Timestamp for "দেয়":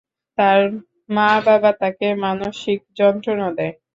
3.57-3.73